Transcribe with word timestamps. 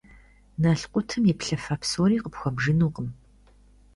Налкъутым 0.61 1.23
и 1.31 1.33
плъыфэ 1.39 1.75
псори 1.81 2.17
къыпхуэбжынукъым. 2.23 3.07